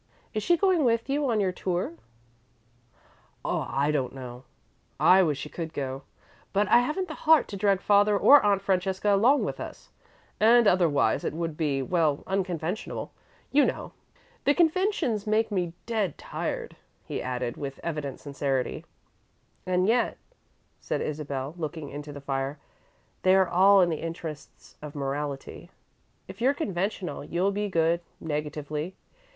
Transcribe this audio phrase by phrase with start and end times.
[0.33, 1.93] "Is she going with you on your tour?"
[3.45, 4.45] "I don't know.
[4.99, 6.01] I wish she could go,
[6.53, 9.89] but I haven't the heart to drag father or Aunt Francesca along with us,
[10.39, 13.11] and otherwise, it would be well, unconventional,
[13.51, 13.91] you know.
[14.45, 16.75] The conventions make me dead tired,"
[17.05, 18.83] he added, with evident sincerity.
[19.67, 20.17] "And yet,"
[20.79, 22.57] said Isabel, looking into the fire,
[23.21, 25.69] "they are all in the interests of morality.
[26.27, 28.95] If you're conventional, you'll be good, negatively.